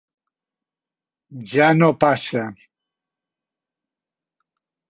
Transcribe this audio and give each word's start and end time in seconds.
Ja 1.51 1.67
no 1.81 1.91
passa. 2.05 2.47